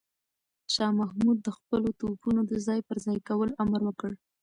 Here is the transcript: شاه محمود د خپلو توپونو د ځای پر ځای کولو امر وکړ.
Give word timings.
شاه 0.73 0.91
محمود 0.99 1.37
د 1.41 1.47
خپلو 1.57 1.87
توپونو 1.99 2.41
د 2.51 2.53
ځای 2.65 2.79
پر 2.87 2.97
ځای 3.05 3.17
کولو 3.27 3.53
امر 3.63 3.81
وکړ. 3.85 4.11